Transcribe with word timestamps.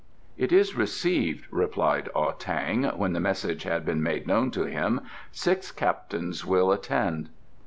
"It 0.35 0.51
is 0.51 0.73
received," 0.75 1.45
replied 1.51 2.09
Ah 2.15 2.31
tang, 2.31 2.85
when 2.97 3.13
the 3.13 3.19
message 3.19 3.61
had 3.65 3.85
been 3.85 4.01
made 4.01 4.25
known 4.25 4.49
to 4.49 4.63
him. 4.63 5.01
"Six 5.31 5.71
captains 5.71 6.43
will 6.43 6.71
attend." 6.71 7.29